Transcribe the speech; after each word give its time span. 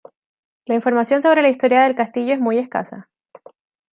La 0.65 0.73
información 0.73 1.21
sobre 1.21 1.43
la 1.43 1.49
historia 1.49 1.83
del 1.83 1.95
castillo 1.95 2.33
es 2.33 2.39
muy 2.39 2.57
escasa. 2.57 3.07